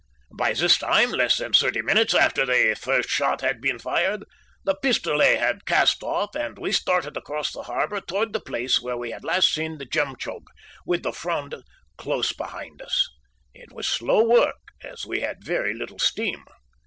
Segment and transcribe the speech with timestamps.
[0.35, 4.23] "By this time less than thirty minutes after the first shot had been fired
[4.65, 8.97] the Pistolet had cast off and we started across the harbor toward the place where
[8.97, 10.47] we had last seen the Jemtchug,
[10.87, 11.61] with the Fronde
[11.99, 13.11] close behind us.
[13.53, 16.45] It was slow work, as we had very little steam.